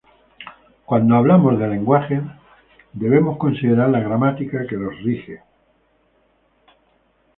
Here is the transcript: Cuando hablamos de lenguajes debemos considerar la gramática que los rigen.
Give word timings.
Cuando 0.83 1.15
hablamos 1.15 1.59
de 1.59 1.67
lenguajes 1.67 2.23
debemos 2.91 3.37
considerar 3.37 3.87
la 3.91 3.99
gramática 3.99 4.65
que 4.67 4.75
los 4.75 4.97
rigen. 5.03 5.41